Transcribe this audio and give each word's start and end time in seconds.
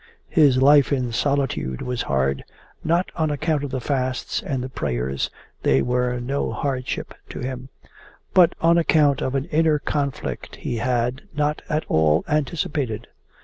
His 0.31 0.59
life 0.59 0.91
in 0.91 1.11
solitude 1.11 1.83
was 1.83 2.01
hard 2.01 2.43
not 2.83 3.11
on 3.15 3.29
account 3.29 3.63
of 3.63 3.69
the 3.69 3.79
fasts 3.79 4.41
and 4.41 4.63
the 4.63 4.67
prayers 4.67 5.29
(they 5.61 5.83
were 5.83 6.19
no 6.19 6.51
hardship 6.51 7.13
to 7.29 7.39
him) 7.41 7.69
but 8.33 8.55
on 8.59 8.79
account 8.79 9.21
of 9.21 9.35
an 9.35 9.45
inner 9.51 9.77
conflict 9.77 10.55
he 10.55 10.77
had 10.77 11.21
not 11.35 11.61
at 11.69 11.85
all 11.87 12.25
anticipated. 12.27 13.09